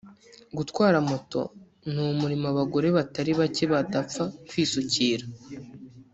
[0.57, 1.41] Gutwara moto
[1.91, 5.25] ni umurimo abagore batari bacye badapfa kwisukira